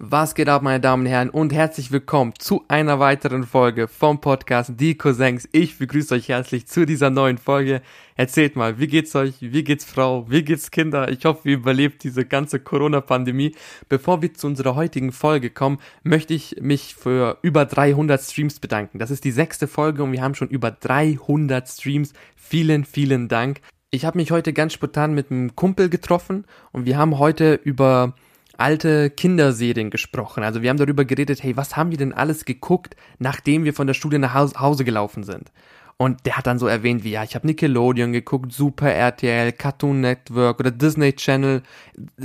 [0.00, 4.20] Was geht ab, meine Damen und Herren, und herzlich willkommen zu einer weiteren Folge vom
[4.20, 5.48] Podcast Die Cousins.
[5.50, 7.82] Ich begrüße euch herzlich zu dieser neuen Folge.
[8.14, 9.34] Erzählt mal, wie geht's euch?
[9.40, 10.30] Wie geht's Frau?
[10.30, 11.10] Wie geht's Kinder?
[11.10, 13.56] Ich hoffe, ihr überlebt diese ganze Corona-Pandemie.
[13.88, 19.00] Bevor wir zu unserer heutigen Folge kommen, möchte ich mich für über 300 Streams bedanken.
[19.00, 22.12] Das ist die sechste Folge und wir haben schon über 300 Streams.
[22.36, 23.62] Vielen, vielen Dank.
[23.90, 28.14] Ich habe mich heute ganz spontan mit einem Kumpel getroffen und wir haben heute über
[28.58, 30.42] alte Kinderserien gesprochen.
[30.42, 33.86] Also wir haben darüber geredet, hey, was haben wir denn alles geguckt, nachdem wir von
[33.86, 35.50] der Studie nach Hause gelaufen sind?
[35.96, 40.00] Und der hat dann so erwähnt, wie ja, ich habe Nickelodeon geguckt, Super RTL, Cartoon
[40.00, 41.62] Network oder Disney Channel.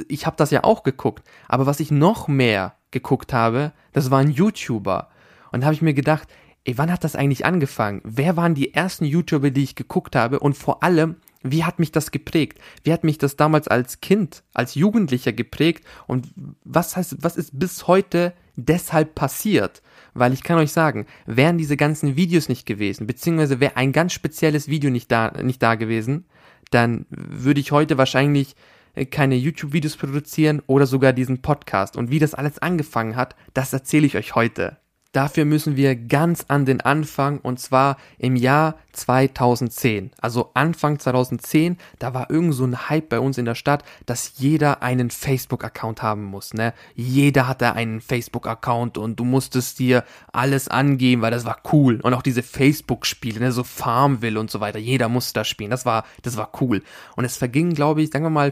[0.08, 1.28] Ich habe das ja auch geguckt.
[1.48, 5.10] Aber was ich noch mehr geguckt habe, das waren YouTuber.
[5.52, 6.28] Und da habe ich mir gedacht,
[6.66, 8.02] ey, wann hat das eigentlich angefangen?
[8.04, 10.40] Wer waren die ersten YouTuber, die ich geguckt habe?
[10.40, 12.60] Und vor allem, wie hat mich das geprägt?
[12.84, 15.86] Wie hat mich das damals als Kind, als Jugendlicher geprägt?
[16.08, 16.28] Und
[16.64, 19.82] was heißt, was ist bis heute deshalb passiert?
[20.14, 24.14] Weil ich kann euch sagen, wären diese ganzen Videos nicht gewesen, beziehungsweise wäre ein ganz
[24.14, 26.26] spezielles Video nicht da, nicht da gewesen,
[26.72, 28.56] dann würde ich heute wahrscheinlich
[28.96, 31.98] äh, keine YouTube-Videos produzieren oder sogar diesen Podcast.
[31.98, 34.78] Und wie das alles angefangen hat, das erzähle ich euch heute.
[35.14, 40.10] Dafür müssen wir ganz an den Anfang und zwar im Jahr 2010.
[40.20, 44.34] Also Anfang 2010, da war irgend so ein Hype bei uns in der Stadt, dass
[44.38, 46.56] jeder einen Facebook-Account haben muss.
[46.56, 46.74] Ne?
[46.96, 52.00] Jeder hatte einen Facebook-Account und du musstest dir alles angeben, weil das war cool.
[52.02, 53.52] Und auch diese Facebook-Spiele, ne?
[53.52, 54.80] so Farmville und so weiter.
[54.80, 55.70] Jeder musste da spielen.
[55.70, 56.82] Das war, das war cool.
[57.16, 58.52] Und es vergingen, glaube ich, sagen wir mal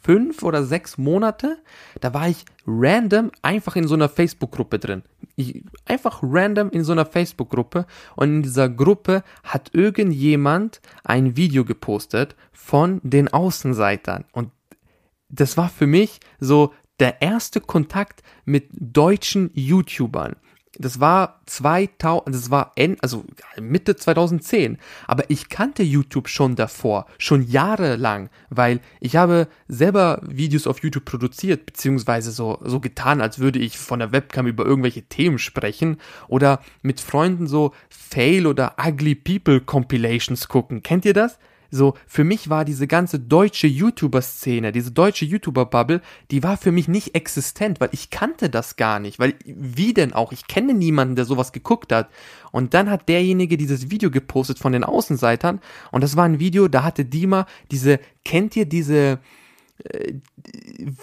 [0.00, 1.58] fünf oder sechs Monate,
[2.00, 5.02] da war ich random einfach in so einer Facebook-Gruppe drin.
[5.36, 11.64] Ich, einfach random in so einer Facebook-Gruppe und in dieser Gruppe hat irgendjemand ein Video
[11.64, 14.50] gepostet von den Außenseitern und
[15.28, 20.36] das war für mich so der erste Kontakt mit deutschen YouTubern
[20.78, 23.24] das war 2000, das war End, also
[23.60, 24.78] Mitte 2010.
[25.06, 31.04] Aber ich kannte YouTube schon davor, schon jahrelang, weil ich habe selber Videos auf YouTube
[31.04, 35.98] produziert, beziehungsweise so, so getan, als würde ich von der Webcam über irgendwelche Themen sprechen
[36.28, 40.82] oder mit Freunden so Fail oder Ugly People Compilations gucken.
[40.82, 41.38] Kennt ihr das?
[41.70, 46.88] So, für mich war diese ganze deutsche YouTuber-Szene, diese deutsche YouTuber-Bubble, die war für mich
[46.88, 51.16] nicht existent, weil ich kannte das gar nicht, weil, wie denn auch, ich kenne niemanden,
[51.16, 52.08] der sowas geguckt hat.
[52.52, 55.60] Und dann hat derjenige dieses Video gepostet von den Außenseitern.
[55.92, 59.18] Und das war ein Video, da hatte Dima diese, kennt ihr diese,
[59.84, 60.14] äh,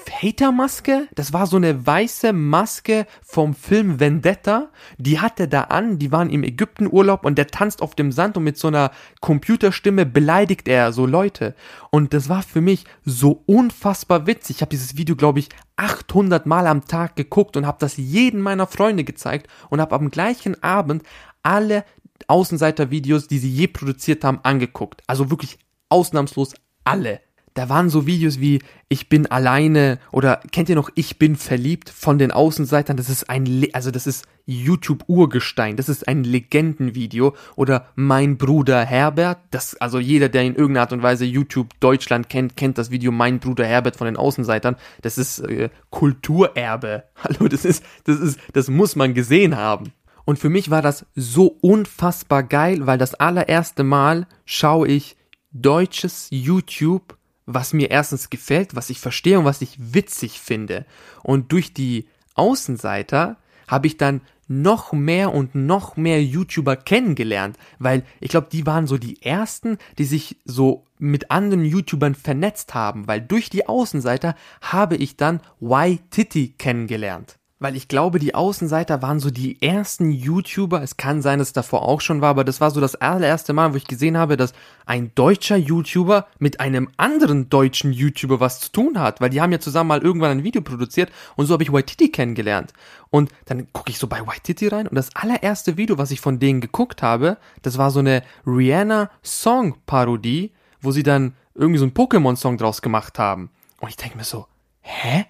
[0.09, 5.99] Hatermaske, das war so eine weiße Maske vom Film Vendetta, die hat er da an,
[5.99, 8.91] die waren im Ägyptenurlaub und der tanzt auf dem Sand und mit so einer
[9.21, 11.55] Computerstimme beleidigt er so Leute.
[11.91, 14.57] Und das war für mich so unfassbar witzig.
[14.57, 18.41] Ich habe dieses Video, glaube ich, 800 Mal am Tag geguckt und habe das jeden
[18.41, 21.03] meiner Freunde gezeigt und habe am gleichen Abend
[21.43, 21.85] alle
[22.27, 25.03] Außenseiter-Videos, die sie je produziert haben, angeguckt.
[25.07, 25.59] Also wirklich
[25.89, 27.21] ausnahmslos alle
[27.55, 31.89] da waren so Videos wie Ich bin alleine oder kennt ihr noch Ich bin verliebt
[31.89, 32.97] von den Außenseitern?
[32.97, 35.77] Das ist ein, Le also das ist YouTube-Urgestein.
[35.77, 37.33] Das ist ein Legendenvideo.
[37.55, 39.39] Oder Mein Bruder Herbert.
[39.51, 43.13] Das, also jeder, der in irgendeiner Art und Weise YouTube Deutschland kennt, kennt das Video
[43.13, 44.75] Mein Bruder Herbert von den Außenseitern.
[45.01, 47.05] Das ist äh, Kulturerbe.
[47.15, 49.93] Hallo, das ist, das ist, das muss man gesehen haben.
[50.25, 55.15] Und für mich war das so unfassbar geil, weil das allererste Mal schaue ich
[55.53, 57.14] deutsches YouTube
[57.45, 60.85] was mir erstens gefällt, was ich verstehe und was ich witzig finde.
[61.23, 68.03] Und durch die Außenseiter habe ich dann noch mehr und noch mehr YouTuber kennengelernt, weil
[68.19, 73.07] ich glaube, die waren so die ersten, die sich so mit anderen YouTubern vernetzt haben,
[73.07, 79.19] weil durch die Außenseiter habe ich dann Y-Titty kennengelernt weil ich glaube, die Außenseiter waren
[79.19, 80.81] so die ersten YouTuber.
[80.81, 83.53] Es kann sein, dass es davor auch schon war, aber das war so das allererste
[83.53, 84.53] Mal, wo ich gesehen habe, dass
[84.85, 89.53] ein deutscher YouTuber mit einem anderen deutschen YouTuber was zu tun hat, weil die haben
[89.53, 92.73] ja zusammen mal irgendwann ein Video produziert und so habe ich Waititi kennengelernt.
[93.09, 96.39] Und dann gucke ich so bei Waititi rein und das allererste Video, was ich von
[96.39, 100.51] denen geguckt habe, das war so eine Rihanna Song Parodie,
[100.81, 103.49] wo sie dann irgendwie so einen Pokémon Song draus gemacht haben.
[103.79, 104.47] Und ich denke mir so,
[104.81, 105.25] hä?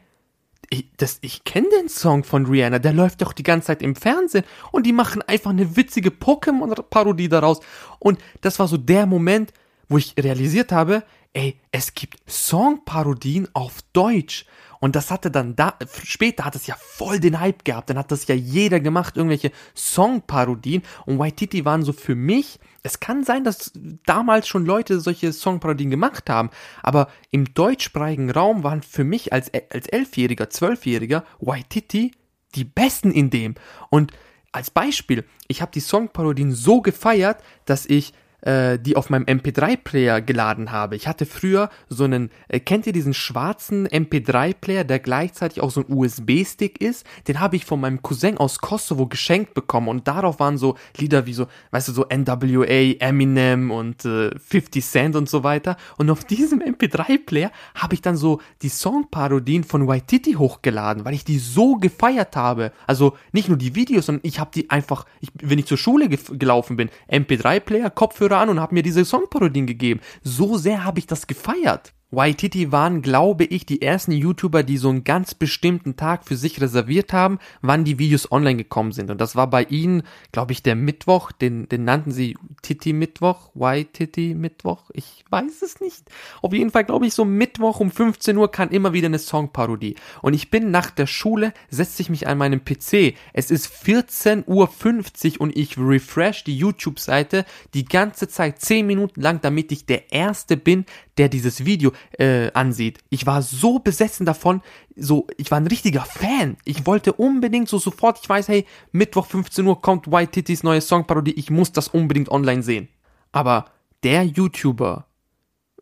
[0.70, 3.96] Ich, das, ich kenne den Song von Rihanna, der läuft doch die ganze Zeit im
[3.96, 7.60] Fernsehen und die machen einfach eine witzige Pokémon-Parodie daraus.
[8.00, 9.54] Und das war so der Moment,
[9.90, 11.04] wo ich realisiert habe,
[11.34, 14.46] ey, es gibt Songparodien auf Deutsch.
[14.86, 17.90] Und das hatte dann da, später hat es ja voll den Hype gehabt.
[17.90, 20.84] Dann hat das ja jeder gemacht, irgendwelche Songparodien.
[21.08, 23.72] Und Waititi waren so für mich, es kann sein, dass
[24.06, 26.52] damals schon Leute solche Songparodien gemacht haben.
[26.84, 32.12] Aber im deutschsprachigen Raum waren für mich als, als Elfjähriger, Zwölfjähriger Waititi
[32.54, 33.56] die Besten in dem.
[33.90, 34.12] Und
[34.52, 38.14] als Beispiel, ich habe die Songparodien so gefeiert, dass ich
[38.46, 40.96] äh, die auf meinem MP3-Player geladen habe.
[40.96, 45.82] Ich hatte früher so einen, äh, kennt ihr diesen schwarzen MP3-Player, der gleichzeitig auch so
[45.82, 47.06] ein USB-Stick ist?
[47.28, 51.26] Den habe ich von meinem Cousin aus Kosovo geschenkt bekommen und darauf waren so Lieder
[51.26, 55.76] wie so, weißt du, so NWA, Eminem und äh, 50 Cent und so weiter.
[55.98, 61.26] Und auf diesem MP3-Player habe ich dann so die Songparodien von Waititi hochgeladen, weil ich
[61.26, 62.72] die so gefeiert habe.
[62.86, 66.08] Also nicht nur die Videos, sondern ich habe die einfach, ich, wenn ich zur Schule
[66.08, 70.02] gelaufen bin, MP3-Player, Kopfhörer an und habe mir diese Songparodien gegeben.
[70.24, 71.94] So sehr habe ich das gefeiert.
[72.12, 76.62] Waititi waren, glaube ich, die ersten YouTuber, die so einen ganz bestimmten Tag für sich
[76.62, 79.10] reserviert haben, wann die Videos online gekommen sind.
[79.10, 83.50] Und das war bei ihnen, glaube ich, der Mittwoch, den, den nannten sie Titi Mittwoch,
[83.56, 86.04] Waititi Mittwoch, ich weiß es nicht.
[86.42, 89.96] Auf jeden Fall, glaube ich, so Mittwoch um 15 Uhr kann immer wieder eine Songparodie.
[90.22, 93.16] Und ich bin nach der Schule, setze ich mich an meinem PC.
[93.34, 99.42] Es ist 14.50 Uhr und ich refresh die YouTube-Seite die ganze Zeit 10 Minuten lang,
[99.42, 100.86] damit ich der Erste bin,
[101.18, 103.00] der dieses Video äh, ansieht.
[103.10, 104.62] Ich war so besessen davon,
[104.96, 106.58] so, ich war ein richtiger Fan.
[106.66, 110.82] Ich wollte unbedingt so sofort, ich weiß, hey, Mittwoch 15 Uhr kommt White Titties neue
[110.82, 112.88] Songparodie, ich muss das unbedingt online sehen.
[113.32, 113.66] Aber
[114.04, 115.08] der YouTuber,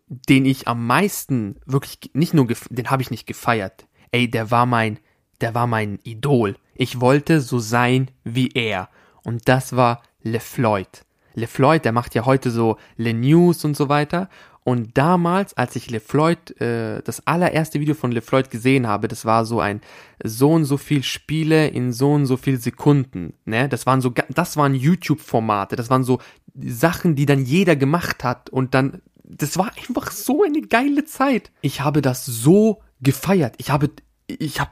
[0.07, 3.86] den ich am meisten wirklich nicht nur, den habe ich nicht gefeiert.
[4.12, 5.00] Ey, der war mein,
[5.42, 6.56] der war mein Idol.
[6.75, 8.89] Ich wollte so sein wie er.
[9.24, 11.06] Und das war LeFloid.
[11.36, 14.30] LeFloid, der macht ja heute so Le News und so weiter.
[14.63, 19.45] Und damals, als ich LeFloid, äh, das allererste Video von LeFloid gesehen habe, das war
[19.45, 19.81] so ein
[20.24, 23.68] so und so viel Spiele in so und so viel Sekunden, ne?
[23.68, 26.19] Das waren so, das waren YouTube-Formate, das waren so
[26.56, 31.51] Sachen, die dann jeder gemacht hat und dann, das war einfach so eine geile Zeit.
[31.62, 33.56] Ich habe das so gefeiert.
[33.57, 33.89] Ich habe,
[34.27, 34.71] ich habe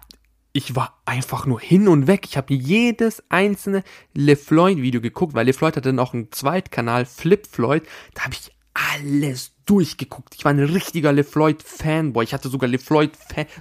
[0.54, 2.26] ich war einfach nur hin und weg.
[2.26, 3.84] Ich habe jedes einzelne
[4.14, 7.84] LeFloid-Video geguckt, weil LeFloid hatte noch einen Zweitkanal, FlipFloyd.
[8.14, 10.36] Da habe ich alles durchgeguckt.
[10.36, 12.24] Ich war ein richtiger LeFloid-Fanboy.
[12.24, 13.12] Ich hatte sogar LeFloid,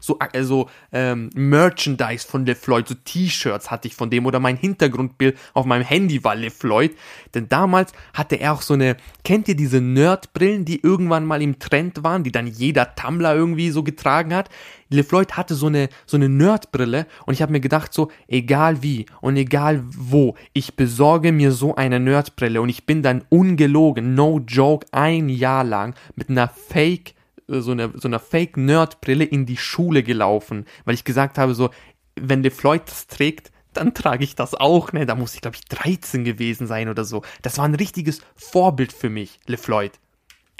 [0.00, 5.38] so also ähm, Merchandise von LeFloid, so T-Shirts hatte ich von dem oder mein Hintergrundbild
[5.54, 6.96] auf meinem Handy war LeFloid.
[7.34, 11.58] Denn damals hatte er auch so eine, kennt ihr diese Nerdbrillen, die irgendwann mal im
[11.58, 14.48] Trend waren, die dann jeder Tumblr irgendwie so getragen hat?
[14.90, 19.06] LeFloid hatte so eine, so eine Nerdbrille und ich habe mir gedacht so, egal wie
[19.20, 24.40] und egal wo, ich besorge mir so eine Nerdbrille und ich bin dann ungelogen, no
[24.40, 27.14] joke, ein Jahr lang mit einer Fake
[27.48, 31.54] äh, so einer so einer Fake Nerdbrille in die Schule gelaufen, weil ich gesagt habe
[31.54, 31.70] so,
[32.16, 35.06] wenn LeFloid das trägt, dann trage ich das auch, ne?
[35.06, 37.22] Da muss ich glaube ich 13 gewesen sein oder so.
[37.42, 39.92] Das war ein richtiges Vorbild für mich, LeFloid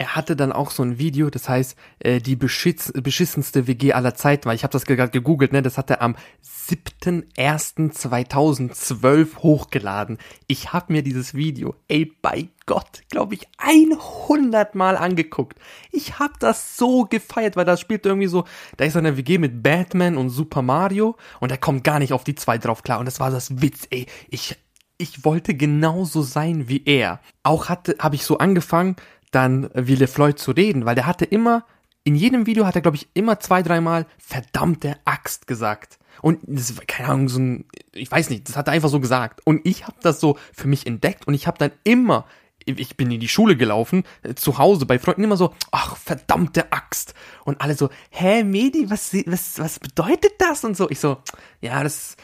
[0.00, 4.14] er hatte dann auch so ein Video, das heißt, äh, die beschiss beschissenste WG aller
[4.14, 10.16] Zeiten, weil ich habe das gerade gegoogelt, ne, das hat er am 7.1.2012 hochgeladen.
[10.46, 15.58] Ich habe mir dieses Video, ey, bei Gott, glaube ich, 100 Mal angeguckt.
[15.92, 18.46] Ich habe das so gefeiert, weil das spielt irgendwie so,
[18.78, 22.24] da ist eine WG mit Batman und Super Mario und er kommt gar nicht auf
[22.24, 24.56] die zwei drauf klar und das war das Witz, ey, ich
[25.00, 27.20] ich wollte genauso sein wie er.
[27.42, 28.96] Auch hatte, habe ich so angefangen,
[29.30, 31.64] dann wie LeFloid zu reden, weil der hatte immer,
[32.04, 35.98] in jedem Video hat er, glaube ich, immer zwei, dreimal verdammte Axt gesagt.
[36.22, 39.00] Und das war, keine Ahnung, so ein, ich weiß nicht, das hat er einfach so
[39.00, 39.40] gesagt.
[39.44, 42.26] Und ich habe das so für mich entdeckt und ich habe dann immer,
[42.64, 46.72] ich bin in die Schule gelaufen, äh, zu Hause bei Freunden immer so, ach, verdammte
[46.72, 47.14] Axt.
[47.44, 50.64] Und alle so, hä, Medi, was, was, was bedeutet das?
[50.64, 51.18] Und so, ich so,
[51.60, 52.16] ja, das,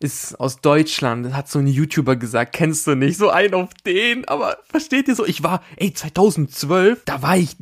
[0.00, 4.26] ist aus Deutschland, hat so ein YouTuber gesagt, kennst du nicht, so ein auf den,
[4.26, 7.56] aber versteht ihr so, ich war, ey, 2012, da war ich,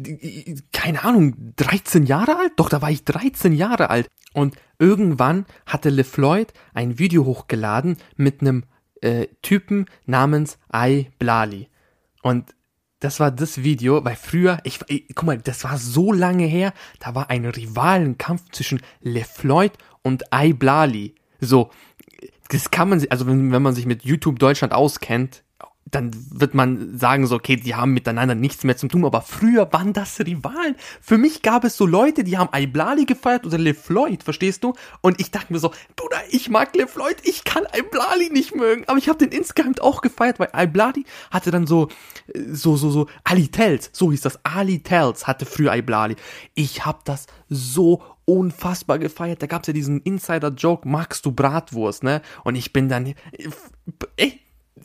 [0.73, 2.53] keine Ahnung, 13 Jahre alt?
[2.57, 4.09] Doch, da war ich 13 Jahre alt.
[4.33, 8.65] Und irgendwann hatte LeFloid ein Video hochgeladen mit einem
[9.01, 11.69] äh, Typen namens I Blali.
[12.23, 12.55] Und
[13.03, 16.73] das war das Video, weil früher, ich, ich, guck mal, das war so lange her,
[17.01, 19.73] da war ein Rivalenkampf zwischen LeFloid
[20.03, 21.17] und I Blali.
[21.41, 21.71] So,
[22.52, 25.42] das kann man, also wenn, wenn man sich mit YouTube Deutschland auskennt,
[25.90, 29.71] dann wird man sagen so, okay, die haben miteinander nichts mehr zu tun, aber früher
[29.73, 30.76] waren das Rivalen.
[31.00, 34.75] Für mich gab es so Leute, die haben Iblali gefeiert oder LeFloid, verstehst du?
[35.00, 38.99] Und ich dachte mir so, Bruder, ich mag LeFloid, ich kann Iblali nicht mögen, aber
[38.99, 41.88] ich habe den insgeheim auch gefeiert, weil Iblali hatte dann so,
[42.35, 46.16] so, so, so, Ali Tells, so hieß das, Ali Tells hatte früher Iblali.
[46.54, 48.02] Ich habe das so
[48.33, 49.43] unfassbar gefeiert.
[49.43, 52.23] Da gab's ja diesen Insider-Joke, magst du Bratwurst, ne?
[52.45, 53.15] Und ich bin dann,
[54.17, 54.41] ey,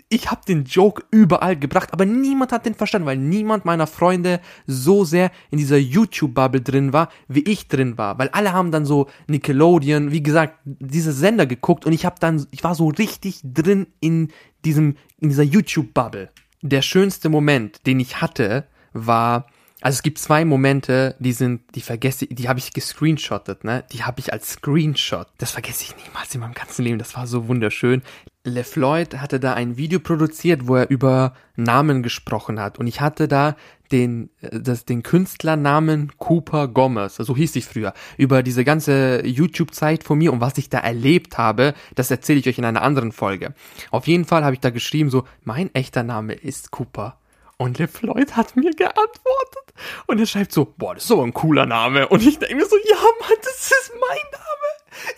[0.09, 4.41] ich habe den Joke überall gebracht, aber niemand hat den verstanden, weil niemand meiner Freunde
[4.65, 8.17] so sehr in dieser YouTube-Bubble drin war, wie ich drin war.
[8.19, 12.45] Weil alle haben dann so Nickelodeon, wie gesagt, diese Sender geguckt und ich habe dann,
[12.51, 14.29] ich war so richtig drin in
[14.65, 16.31] diesem, in dieser YouTube-Bubble.
[16.61, 19.47] Der schönste Moment, den ich hatte, war,
[19.87, 23.85] also es gibt zwei Momente, die sind, die vergesse ich, die habe ich gescreenshottet, ne?
[23.93, 25.27] Die habe ich als Screenshot.
[25.37, 26.99] Das vergesse ich niemals in meinem ganzen Leben.
[26.99, 28.01] Das war so wunderschön.
[28.43, 32.79] LeFloid hatte da ein Video produziert, wo er über Namen gesprochen hat.
[32.79, 33.55] Und ich hatte da
[33.93, 40.17] den, das, den Künstlernamen Cooper Gomez, so hieß ich früher, über diese ganze YouTube-Zeit von
[40.17, 43.53] mir und was ich da erlebt habe, das erzähle ich euch in einer anderen Folge.
[43.91, 47.17] Auf jeden Fall habe ich da geschrieben, so, mein echter Name ist Cooper.
[47.57, 49.73] Und LeFloid hat mir geantwortet.
[50.05, 52.07] Und er schreibt so, boah, das ist aber ein cooler Name.
[52.07, 54.47] Und ich denke mir so, ja, Mann, das ist mein Name.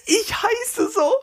[0.06, 1.16] Ich heiße so.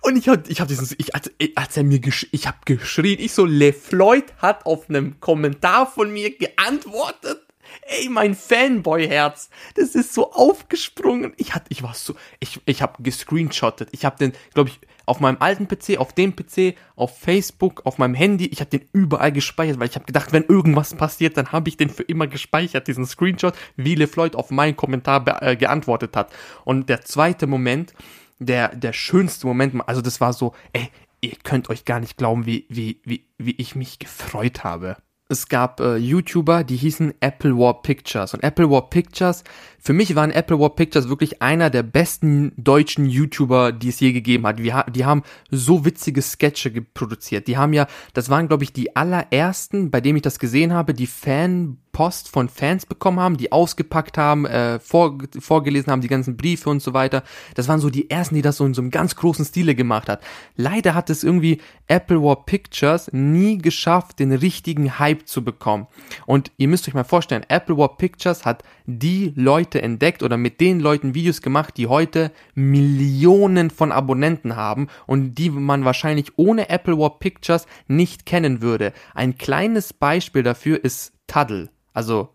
[0.00, 3.18] Und ich hab, ich hab diesen, ich, als, als er mir, gesch ich hab geschrien,
[3.20, 7.46] ich so, LeFloid hat auf einem Kommentar von mir geantwortet.
[7.82, 11.34] Ey, mein Fanboy-Herz, das ist so aufgesprungen.
[11.36, 13.90] Ich hatte, ich war so, ich, ich habe gescreenshottet.
[13.92, 17.98] Ich habe den, glaube ich, auf meinem alten PC, auf dem PC, auf Facebook, auf
[17.98, 18.46] meinem Handy.
[18.46, 21.76] Ich habe den überall gespeichert, weil ich habe gedacht, wenn irgendwas passiert, dann habe ich
[21.76, 26.32] den für immer gespeichert, diesen Screenshot, wie LeFloid auf meinen Kommentar äh, geantwortet hat.
[26.64, 27.94] Und der zweite Moment,
[28.38, 30.88] der, der schönste Moment, also das war so, ey,
[31.20, 34.96] ihr könnt euch gar nicht glauben, wie, wie, wie, wie ich mich gefreut habe
[35.32, 38.34] es gab äh, YouTuber, die hießen Apple War Pictures.
[38.34, 39.42] Und Apple War Pictures,
[39.80, 44.12] für mich waren Apple War Pictures wirklich einer der besten deutschen YouTuber, die es je
[44.12, 44.62] gegeben hat.
[44.62, 47.48] Wir, die haben so witzige Sketche produziert.
[47.48, 50.94] Die haben ja, das waren glaube ich die allerersten, bei dem ich das gesehen habe,
[50.94, 56.08] die Fan Post von Fans bekommen haben, die ausgepackt haben, äh, vor, vorgelesen haben, die
[56.08, 57.22] ganzen Briefe und so weiter.
[57.54, 60.08] Das waren so die ersten, die das so in so einem ganz großen Stile gemacht
[60.08, 60.22] hat.
[60.56, 65.86] Leider hat es irgendwie Apple War Pictures nie geschafft, den richtigen Hype zu bekommen.
[66.26, 70.60] Und ihr müsst euch mal vorstellen, Apple War Pictures hat die Leute entdeckt oder mit
[70.60, 76.70] den Leuten Videos gemacht, die heute Millionen von Abonnenten haben und die man wahrscheinlich ohne
[76.70, 78.92] Apple War Pictures nicht kennen würde.
[79.14, 81.68] Ein kleines Beispiel dafür ist Tuddle.
[81.92, 82.30] Also,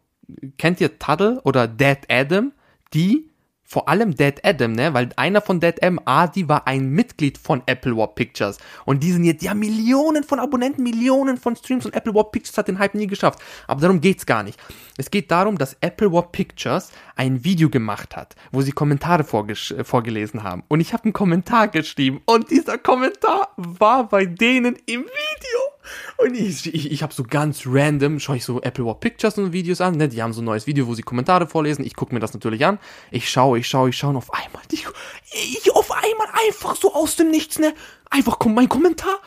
[0.57, 2.51] kennt ihr Tuddle oder Dead Adam?
[2.93, 3.29] Die
[3.69, 4.93] vor allem Dead Adam, ne?
[4.93, 8.59] Weil einer von Dead Adam, Adi, war ein Mitglied von Apple War Pictures.
[8.85, 12.57] Und die sind jetzt, ja, Millionen von Abonnenten, Millionen von Streams und Apple War Pictures
[12.57, 13.39] hat den Hype nie geschafft.
[13.67, 14.57] Aber darum geht's gar nicht.
[14.95, 20.43] Es geht darum, dass Apple War Pictures ein Video gemacht hat, wo sie Kommentare vorgelesen
[20.43, 20.63] haben.
[20.69, 25.76] Und ich habe einen Kommentar geschrieben und dieser Kommentar war bei denen im Video.
[26.17, 29.53] Und ich, ich, ich habe so ganz random, schaue ich so Apple War Pictures und
[29.53, 30.07] Videos an, ne?
[30.07, 31.85] Die haben so ein neues Video, wo sie Kommentare vorlesen.
[31.85, 32.79] Ich gucke mir das natürlich an.
[33.11, 34.85] Ich schaue, ich schaue, ich schaue und auf einmal, ich,
[35.33, 37.73] ich auf einmal einfach so aus dem Nichts, ne?
[38.09, 39.19] Einfach kommt mein Kommentar.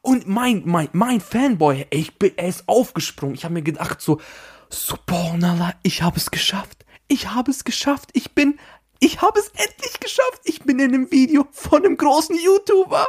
[0.00, 3.34] Und mein, mein, mein Fanboy, ich bin, er ist aufgesprungen.
[3.34, 4.20] Ich habe mir gedacht so,
[4.70, 6.84] Subhanallah, ich habe es geschafft.
[7.08, 8.10] Ich habe es geschafft.
[8.12, 8.58] Ich bin,
[9.00, 10.40] ich habe es endlich geschafft.
[10.44, 13.06] Ich bin in einem Video von einem großen YouTuber.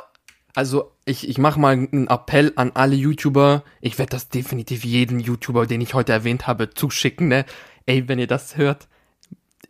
[0.55, 3.63] Also ich, ich mache mal einen Appell an alle YouTuber.
[3.81, 7.27] Ich werde das definitiv jeden YouTuber, den ich heute erwähnt habe, zuschicken.
[7.27, 7.45] Ne?
[7.87, 8.87] Ey, wenn ihr das hört,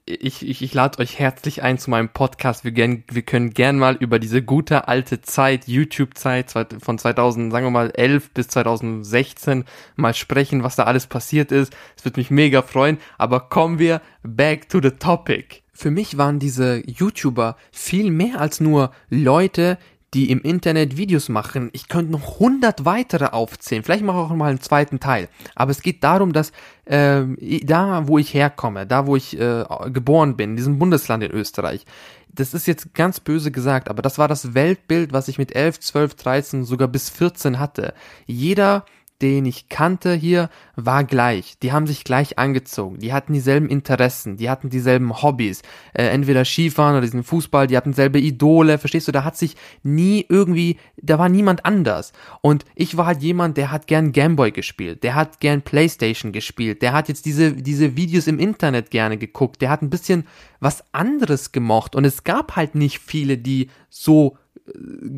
[0.05, 2.65] ich, ich, ich lade euch herzlich ein zu meinem Podcast.
[2.65, 7.65] Wir, gern, wir können gern mal über diese gute alte Zeit, YouTube-Zeit von 2000, sagen
[7.67, 9.63] wir mal 11 bis 2016
[9.95, 11.73] mal sprechen, was da alles passiert ist.
[11.95, 12.97] Es wird mich mega freuen.
[13.17, 15.61] Aber kommen wir back to the topic.
[15.71, 19.77] Für mich waren diese YouTuber viel mehr als nur Leute,
[20.13, 21.69] die im Internet Videos machen.
[21.73, 23.83] Ich könnte noch hundert weitere aufzählen.
[23.83, 25.29] Vielleicht mache ich auch mal einen zweiten Teil.
[25.55, 26.51] Aber es geht darum, dass
[26.85, 27.23] äh,
[27.63, 31.85] da, wo ich herkomme, da, wo ich äh, geboren bin, in diesem Bundesland in Österreich,
[32.31, 35.79] das ist jetzt ganz böse gesagt, aber das war das Weltbild, was ich mit 11,
[35.79, 37.93] 12, 13, sogar bis 14 hatte.
[38.25, 38.85] Jeder
[39.21, 41.57] den ich kannte hier, war gleich.
[41.59, 42.99] Die haben sich gleich angezogen.
[42.99, 44.37] Die hatten dieselben Interessen.
[44.37, 45.61] Die hatten dieselben Hobbys.
[45.93, 47.67] Äh, entweder Skifahren oder diesen Fußball.
[47.67, 48.77] Die hatten selbe Idole.
[48.77, 49.11] Verstehst du?
[49.11, 52.13] Da hat sich nie irgendwie, da war niemand anders.
[52.41, 55.03] Und ich war halt jemand, der hat gern Gameboy gespielt.
[55.03, 56.81] Der hat gern Playstation gespielt.
[56.81, 59.61] Der hat jetzt diese, diese Videos im Internet gerne geguckt.
[59.61, 60.25] Der hat ein bisschen
[60.61, 61.95] was anderes gemocht.
[61.95, 64.37] Und es gab halt nicht viele, die so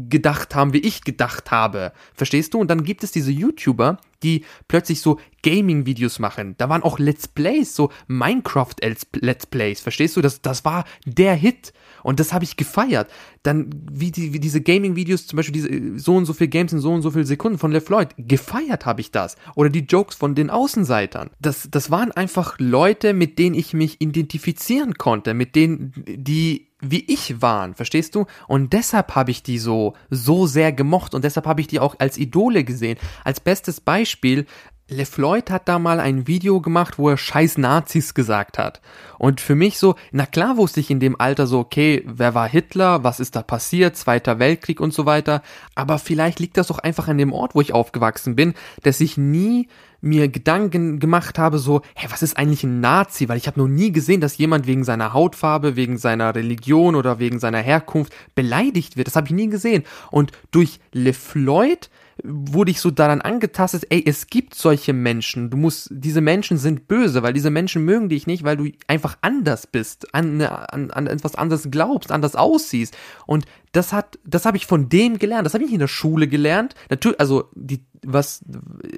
[0.09, 1.93] gedacht haben, wie ich gedacht habe.
[2.13, 2.59] Verstehst du?
[2.59, 6.55] Und dann gibt es diese YouTuber, die plötzlich so Gaming-Videos machen.
[6.57, 9.81] Da waren auch Let's Plays, so Minecraft-Let's Plays.
[9.81, 10.21] Verstehst du?
[10.21, 11.73] Das, das war der Hit.
[12.03, 13.11] Und das habe ich gefeiert.
[13.43, 16.79] Dann, wie, die, wie diese Gaming-Videos, zum Beispiel diese so und so viel Games in
[16.79, 18.15] so und so viel Sekunden von LeFloid.
[18.17, 19.35] Gefeiert habe ich das.
[19.55, 21.31] Oder die Jokes von den Außenseitern.
[21.39, 27.05] Das, das waren einfach Leute, mit denen ich mich identifizieren konnte, mit denen, die wie
[27.07, 28.25] ich waren, verstehst du?
[28.47, 31.95] Und deshalb habe ich die so, so sehr gemocht und deshalb habe ich die auch
[31.99, 32.97] als Idole gesehen.
[33.23, 34.45] Als bestes Beispiel,
[34.91, 38.81] LeFloid hat da mal ein Video gemacht, wo er scheiß Nazis gesagt hat.
[39.17, 42.47] Und für mich so, na klar wusste ich in dem Alter so, okay, wer war
[42.47, 45.41] Hitler, was ist da passiert, Zweiter Weltkrieg und so weiter.
[45.75, 49.17] Aber vielleicht liegt das doch einfach an dem Ort, wo ich aufgewachsen bin, dass ich
[49.17, 49.69] nie
[50.01, 53.29] mir Gedanken gemacht habe, so, hey, was ist eigentlich ein Nazi?
[53.29, 57.19] Weil ich habe noch nie gesehen, dass jemand wegen seiner Hautfarbe, wegen seiner Religion oder
[57.19, 59.07] wegen seiner Herkunft beleidigt wird.
[59.07, 59.83] Das habe ich nie gesehen.
[60.09, 61.89] Und durch LeFloid
[62.23, 65.49] wurde ich so daran angetastet, ey, es gibt solche Menschen.
[65.49, 69.17] Du musst, diese Menschen sind böse, weil diese Menschen mögen dich nicht, weil du einfach
[69.21, 72.95] anders bist, an, ne, an, an etwas anderes glaubst, anders aussiehst.
[73.25, 75.45] Und das hat, das habe ich von dem gelernt.
[75.45, 76.75] Das habe ich in der Schule gelernt.
[76.89, 78.43] Natürlich, also die, was,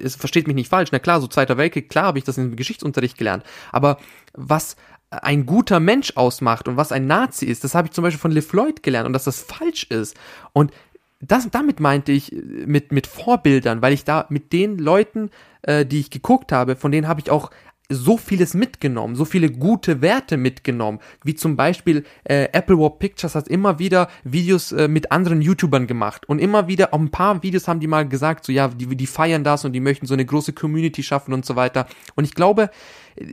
[0.02, 0.90] es versteht mich nicht falsch.
[0.92, 3.44] Na klar, so Zweiter Weltkrieg, klar habe ich das im Geschichtsunterricht gelernt.
[3.72, 3.98] Aber
[4.32, 4.76] was
[5.10, 8.32] ein guter Mensch ausmacht und was ein Nazi ist, das habe ich zum Beispiel von
[8.32, 10.16] LeFloid gelernt und dass das falsch ist.
[10.52, 10.72] Und
[11.20, 15.30] das, damit meinte ich äh, mit, mit Vorbildern, weil ich da mit den Leuten,
[15.62, 17.50] äh, die ich geguckt habe, von denen habe ich auch
[17.90, 23.34] so vieles mitgenommen, so viele gute Werte mitgenommen, wie zum Beispiel äh, Apple War Pictures
[23.34, 27.42] hat immer wieder Videos äh, mit anderen YouTubern gemacht und immer wieder, auch ein paar
[27.42, 30.14] Videos haben die mal gesagt, so ja, die, die feiern das und die möchten so
[30.14, 31.86] eine große Community schaffen und so weiter.
[32.14, 32.70] Und ich glaube,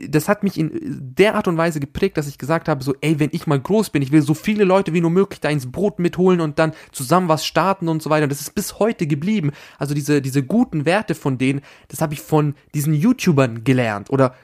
[0.08, 0.70] das hat mich in
[1.16, 3.90] der Art und Weise geprägt, dass ich gesagt habe, so, ey, wenn ich mal groß
[3.90, 6.72] bin, ich will so viele Leute wie nur möglich da ins Boot mitholen und dann
[6.92, 8.24] zusammen was starten und so weiter.
[8.24, 9.50] Und das ist bis heute geblieben.
[9.78, 14.34] Also diese, diese guten Werte von denen, das habe ich von diesen YouTubern gelernt oder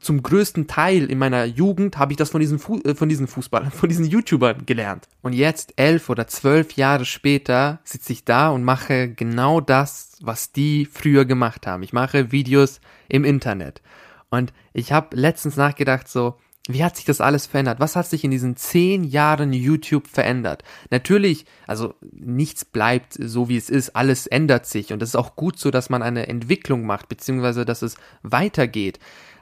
[0.00, 3.26] zum größten Teil in meiner Jugend habe ich das von diesen, Fu äh, von diesen
[3.26, 5.08] Fußballern, von diesen YouTubern gelernt.
[5.22, 10.52] Und jetzt, elf oder zwölf Jahre später, sitze ich da und mache genau das, was
[10.52, 11.82] die früher gemacht haben.
[11.82, 13.82] Ich mache Videos im Internet.
[14.30, 16.36] Und ich habe letztens nachgedacht, so,
[16.68, 17.80] wie hat sich das alles verändert?
[17.80, 20.62] Was hat sich in diesen zehn Jahren YouTube verändert?
[20.90, 25.36] Natürlich, also nichts bleibt so wie es ist, alles ändert sich und es ist auch
[25.36, 28.98] gut so, dass man eine Entwicklung macht, beziehungsweise dass es weitergeht.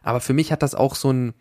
[0.08, 1.34] Aber für mich hat das auch so ein,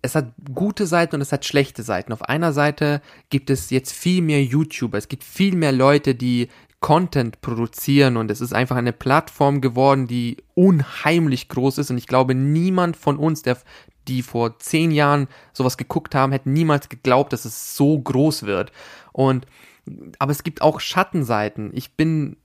[0.00, 2.12] es hat gute Seiten und es hat schlechte Seiten.
[2.12, 6.46] Auf einer Seite gibt es jetzt viel mehr YouTuber, es gibt viel mehr Leute, die
[6.78, 12.06] Content produzieren und es ist einfach eine Plattform geworden, die unheimlich groß ist und ich
[12.06, 13.58] glaube, niemand von uns, der
[14.06, 18.70] die vor zehn Jahren sowas geguckt haben, hätte niemals geglaubt, dass es so groß wird.
[19.10, 19.46] Und
[20.20, 21.72] aber es gibt auch Schattenseiten.
[21.74, 22.36] Ich bin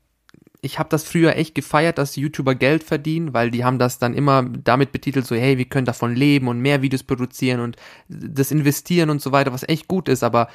[0.62, 4.14] ich habe das früher echt gefeiert, dass YouTuber Geld verdienen, weil die haben das dann
[4.14, 8.52] immer damit betitelt, so hey, wir können davon leben und mehr Videos produzieren und das
[8.52, 10.50] investieren und so weiter, was echt gut ist, aber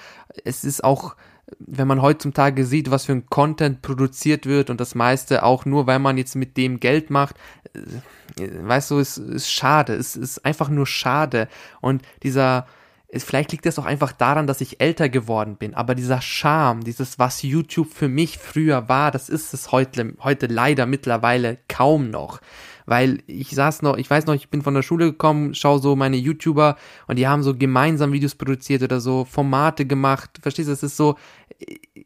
[0.45, 1.15] es ist auch
[1.59, 5.87] wenn man heutzutage sieht, was für ein Content produziert wird und das meiste auch nur,
[5.87, 7.37] weil man jetzt mit dem Geld macht,
[7.75, 11.49] äh, weißt du, es ist schade, es ist einfach nur schade.
[11.81, 12.67] Und dieser,
[13.15, 17.19] vielleicht liegt es auch einfach daran, dass ich älter geworden bin, aber dieser Charme, dieses,
[17.19, 22.41] was YouTube für mich früher war, das ist es heute, heute leider mittlerweile kaum noch
[22.87, 25.97] weil ich saß noch, ich weiß noch, ich bin von der Schule gekommen, schau so
[25.97, 30.39] meine YouTuber und die haben so gemeinsam Videos produziert oder so Formate gemacht.
[30.43, 31.17] Verstehst du, es ist so,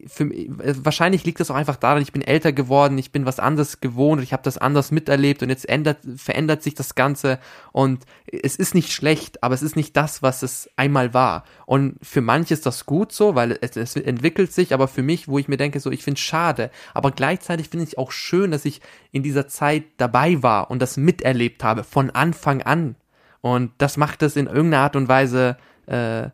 [0.07, 3.81] für, wahrscheinlich liegt das auch einfach daran, ich bin älter geworden, ich bin was anderes
[3.81, 7.39] gewohnt, ich habe das anders miterlebt und jetzt ändert, verändert sich das Ganze
[7.71, 11.43] und es ist nicht schlecht, aber es ist nicht das, was es einmal war.
[11.65, 15.27] Und für manche ist das gut so, weil es, es entwickelt sich, aber für mich,
[15.27, 18.51] wo ich mir denke, so, ich finde es schade, aber gleichzeitig finde ich auch schön,
[18.51, 18.81] dass ich
[19.11, 22.95] in dieser Zeit dabei war und das miterlebt habe, von Anfang an.
[23.41, 26.29] Und das macht es in irgendeiner Art und Weise äh,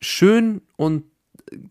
[0.00, 1.04] schön und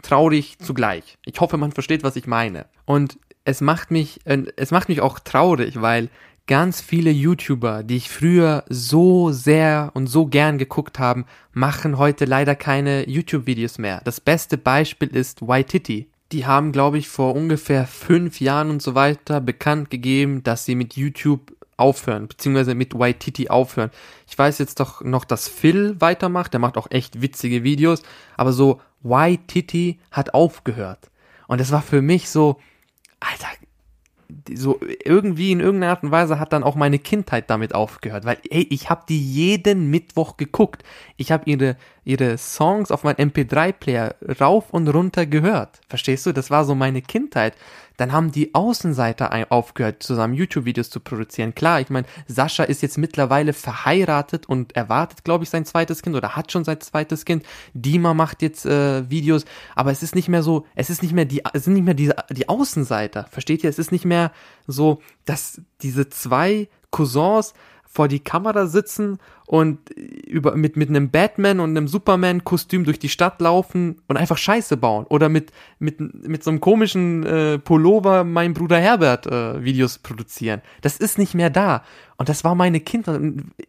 [0.01, 1.17] traurig zugleich.
[1.25, 2.65] Ich hoffe, man versteht, was ich meine.
[2.85, 6.09] Und es macht mich, äh, es macht mich auch traurig, weil
[6.47, 12.25] ganz viele YouTuber, die ich früher so sehr und so gern geguckt haben, machen heute
[12.25, 14.01] leider keine YouTube-Videos mehr.
[14.03, 16.09] Das beste Beispiel ist Waititi.
[16.31, 20.75] Die haben, glaube ich, vor ungefähr fünf Jahren und so weiter bekannt gegeben, dass sie
[20.75, 23.91] mit YouTube aufhören, beziehungsweise mit Waititi aufhören.
[24.27, 28.01] Ich weiß jetzt doch noch, dass Phil weitermacht, der macht auch echt witzige Videos,
[28.35, 31.11] aber so Waititi hat aufgehört.
[31.47, 32.59] Und es war für mich so,
[33.19, 33.47] Alter,
[34.53, 38.37] so irgendwie in irgendeiner Art und Weise hat dann auch meine Kindheit damit aufgehört, weil
[38.49, 40.83] ey, ich habe die jeden Mittwoch geguckt.
[41.15, 45.81] Ich habe ihre ihre Songs auf meinem MP3 Player rauf und runter gehört.
[45.87, 46.31] Verstehst du?
[46.31, 47.53] Das war so meine Kindheit
[47.97, 51.55] dann haben die Außenseiter aufgehört, zusammen YouTube-Videos zu produzieren.
[51.55, 56.15] Klar, ich meine, Sascha ist jetzt mittlerweile verheiratet und erwartet, glaube ich, sein zweites Kind
[56.15, 57.43] oder hat schon sein zweites Kind.
[57.73, 61.25] Dima macht jetzt äh, Videos, aber es ist nicht mehr so, es ist nicht mehr
[61.25, 63.25] die, es sind nicht mehr die, die Außenseiter.
[63.31, 63.69] Versteht ihr?
[63.69, 64.31] Es ist nicht mehr
[64.67, 67.53] so, dass diese zwei Cousins
[67.97, 73.09] vor die Kamera sitzen und über, mit, mit einem Batman und einem Superman-Kostüm durch die
[73.09, 75.07] Stadt laufen und einfach Scheiße bauen.
[75.09, 80.61] Oder mit, mit, mit so einem komischen äh, Pullover mein Bruder Herbert äh, Videos produzieren.
[80.81, 81.83] Das ist nicht mehr da.
[82.17, 83.19] Und das war meine Kindheit.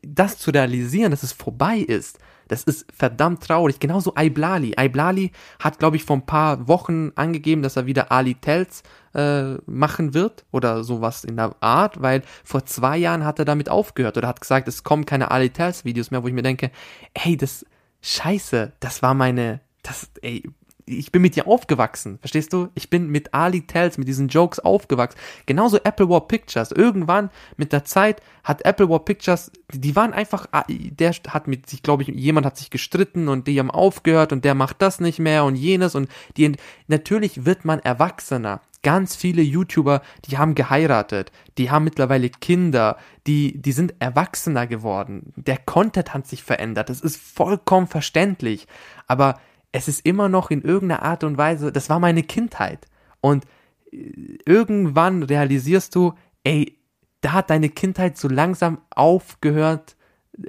[0.02, 3.78] Das zu realisieren, dass es vorbei ist, das ist verdammt traurig.
[3.78, 4.74] Genauso Iblali.
[4.78, 8.82] Iblali hat, glaube ich, vor ein paar Wochen angegeben, dass er wieder Ali Tells
[9.14, 13.68] äh, machen wird oder sowas in der Art, weil vor zwei Jahren hat er damit
[13.68, 16.70] aufgehört oder hat gesagt, es kommen keine Ali Tells Videos mehr, wo ich mir denke,
[17.16, 17.64] hey, das
[18.00, 20.42] Scheiße, das war meine, das, ey,
[20.88, 22.68] ich bin mit dir aufgewachsen, verstehst du?
[22.74, 25.18] Ich bin mit Ali Tells, mit diesen Jokes aufgewachsen.
[25.46, 26.72] Genauso Apple War Pictures.
[26.72, 31.68] Irgendwann mit der Zeit hat Apple War Pictures, die waren einfach, ah, der hat mit
[31.68, 35.00] sich, glaube ich, jemand hat sich gestritten und die haben aufgehört und der macht das
[35.00, 36.52] nicht mehr und jenes und die,
[36.86, 38.60] natürlich wird man erwachsener.
[38.84, 42.96] Ganz viele YouTuber, die haben geheiratet, die haben mittlerweile Kinder,
[43.26, 45.32] die, die sind erwachsener geworden.
[45.34, 46.88] Der Content hat sich verändert.
[46.88, 48.68] Das ist vollkommen verständlich.
[49.08, 49.40] Aber
[49.72, 52.86] es ist immer noch in irgendeiner Art und Weise, das war meine Kindheit.
[53.20, 53.44] Und
[53.92, 56.78] äh, irgendwann realisierst du, ey,
[57.20, 59.96] da hat deine Kindheit so langsam aufgehört
[60.40, 60.48] äh,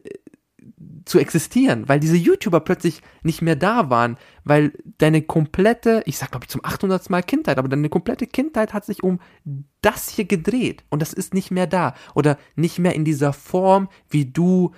[1.06, 6.32] zu existieren, weil diese YouTuber plötzlich nicht mehr da waren, weil deine komplette, ich sag
[6.32, 7.10] glaube ich zum 800.
[7.10, 9.20] Mal Kindheit, aber deine komplette Kindheit hat sich um
[9.82, 13.90] das hier gedreht und das ist nicht mehr da oder nicht mehr in dieser Form,
[14.10, 14.72] wie du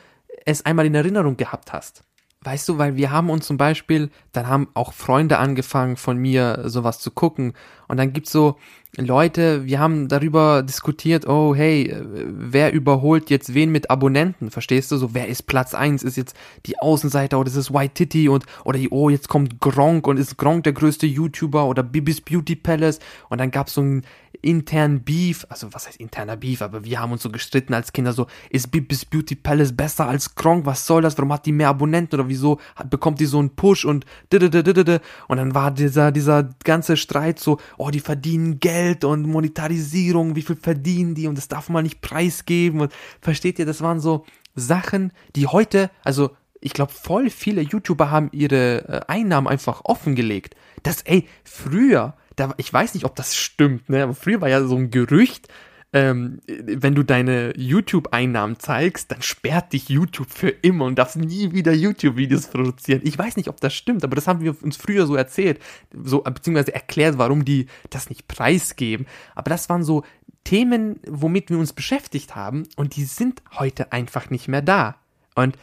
[0.45, 2.05] es einmal in Erinnerung gehabt hast.
[2.43, 6.63] Weißt du, weil wir haben uns zum Beispiel, dann haben auch Freunde angefangen von mir
[6.65, 7.53] sowas zu gucken.
[7.87, 8.57] Und dann gibt's so
[8.97, 14.97] Leute, wir haben darüber diskutiert, oh hey, wer überholt jetzt wen mit Abonnenten, verstehst du?
[14.97, 16.03] So, wer ist Platz eins?
[16.03, 20.07] Ist jetzt die Außenseiter oder ist es White Titty und oder oh, jetzt kommt Gronk
[20.07, 22.99] und ist Gronk der größte YouTuber oder Bibis Beauty Palace
[23.29, 24.01] und dann gab's so ein
[24.41, 28.11] internen Beef, also was heißt interner Beef, aber wir haben uns so gestritten als Kinder
[28.11, 30.65] so, ist Bibis Beauty Palace besser als Gronk?
[30.65, 31.17] Was soll das?
[31.17, 35.55] Warum hat die mehr Abonnenten oder wieso bekommt die so einen Push und und dann
[35.55, 41.15] war dieser dieser ganze Streit so, oh, die verdienen Geld und Monetarisierung, wie viel verdienen
[41.15, 45.47] die und das darf man nicht preisgeben und versteht ihr, das waren so Sachen, die
[45.47, 50.55] heute, also ich glaube, voll viele YouTuber haben ihre äh, Einnahmen einfach offengelegt.
[50.83, 54.63] Das, ey, früher, da, ich weiß nicht, ob das stimmt, ne, aber früher war ja
[54.63, 55.47] so ein Gerücht,
[55.93, 61.51] ähm, wenn du deine YouTube-Einnahmen zeigst, dann sperrt dich YouTube für immer und darfst nie
[61.51, 63.01] wieder YouTube-Videos produzieren.
[63.03, 66.21] Ich weiß nicht, ob das stimmt, aber das haben wir uns früher so erzählt, so
[66.21, 69.05] beziehungsweise erklärt, warum die das nicht preisgeben.
[69.35, 70.03] Aber das waren so
[70.45, 74.95] Themen, womit wir uns beschäftigt haben und die sind heute einfach nicht mehr da.
[75.35, 75.57] Und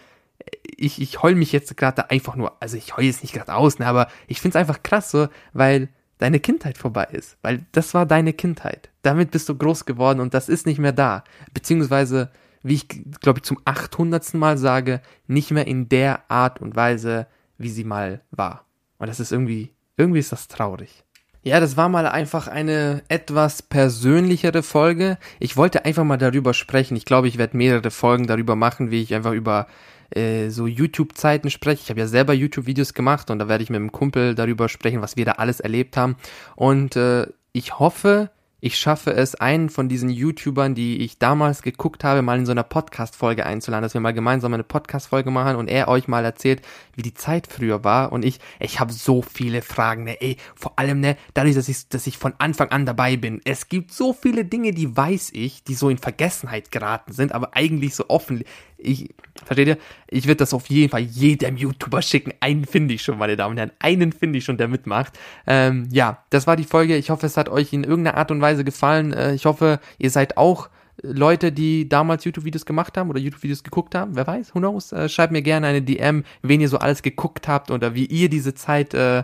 [0.62, 3.78] ich, ich heul mich jetzt gerade einfach nur, also ich heul jetzt nicht gerade aus,
[3.78, 5.88] ne, aber ich find's einfach krass so, weil
[6.18, 8.90] deine Kindheit vorbei ist, weil das war deine Kindheit.
[9.02, 11.24] Damit bist du groß geworden und das ist nicht mehr da.
[11.54, 12.30] Beziehungsweise,
[12.62, 12.88] wie ich
[13.20, 14.34] glaube ich zum 800.
[14.34, 17.26] Mal sage, nicht mehr in der Art und Weise,
[17.56, 18.66] wie sie mal war.
[18.98, 21.04] Und das ist irgendwie, irgendwie ist das traurig.
[21.48, 25.16] Ja, das war mal einfach eine etwas persönlichere Folge.
[25.38, 26.94] Ich wollte einfach mal darüber sprechen.
[26.94, 29.66] Ich glaube, ich werde mehrere Folgen darüber machen, wie ich einfach über
[30.10, 31.80] äh, so YouTube-Zeiten spreche.
[31.82, 35.00] Ich habe ja selber YouTube-Videos gemacht und da werde ich mit einem Kumpel darüber sprechen,
[35.00, 36.16] was wir da alles erlebt haben.
[36.54, 38.28] Und äh, ich hoffe,
[38.60, 42.50] ich schaffe es, einen von diesen YouTubern, die ich damals geguckt habe, mal in so
[42.50, 46.62] einer Podcast-Folge einzuladen, dass wir mal gemeinsam eine Podcast-Folge machen und er euch mal erzählt,
[46.96, 48.10] wie die Zeit früher war.
[48.10, 51.88] Und ich, ich habe so viele Fragen, ne, ey, vor allem, ne, dadurch, dass ich,
[51.88, 53.40] dass ich von Anfang an dabei bin.
[53.44, 57.54] Es gibt so viele Dinge, die weiß ich, die so in Vergessenheit geraten sind, aber
[57.54, 58.42] eigentlich so offen.
[58.80, 59.12] Ich,
[59.44, 59.78] versteht ihr?
[60.08, 62.32] Ich würde das auf jeden Fall jedem YouTuber schicken.
[62.38, 63.72] Einen finde ich schon, meine Damen und Herren.
[63.80, 65.18] Einen finde ich schon, der mitmacht.
[65.46, 66.96] Ähm, ja, das war die Folge.
[66.96, 69.12] Ich hoffe, es hat euch in irgendeiner Art und Weise gefallen.
[69.12, 70.68] Äh, ich hoffe, ihr seid auch
[71.02, 75.08] Leute, die damals YouTube-Videos gemacht haben oder YouTube-Videos geguckt haben, wer weiß, who knows, äh,
[75.08, 78.54] schreibt mir gerne eine DM, wen ihr so alles geguckt habt oder wie ihr diese
[78.54, 79.22] Zeit äh,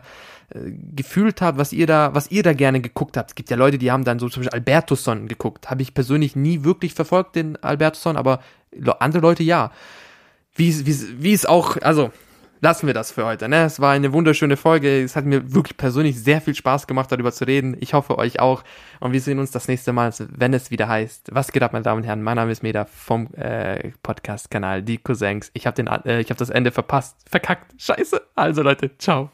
[0.95, 3.31] gefühlt habt, was ihr da, was ihr da gerne geguckt habt.
[3.31, 5.71] Es gibt ja Leute, die haben dann so zum Beispiel Albertusson geguckt.
[5.71, 8.41] Habe ich persönlich nie wirklich verfolgt, den Albertusson, aber
[9.01, 9.73] andere Leute ja.
[10.55, 12.13] Wie, wie, wie es auch, also
[12.65, 13.47] lassen wir das für heute.
[13.47, 13.65] Ne?
[13.65, 15.05] Es war eine wunderschöne Folge.
[15.05, 17.77] Es hat mir wirklich persönlich sehr viel Spaß gemacht, darüber zu reden.
[17.79, 18.65] Ich hoffe euch auch.
[19.01, 21.29] Und wir sehen uns das nächste Mal, wenn es wieder heißt.
[21.31, 22.23] Was geht ab, meine Damen und Herren?
[22.23, 25.51] Mein Name ist Meda vom äh, Podcast-Kanal Die Cousins.
[25.53, 27.17] Ich habe äh, hab das Ende verpasst.
[27.31, 27.81] Verkackt.
[27.81, 28.21] Scheiße.
[28.35, 29.31] Also Leute, ciao.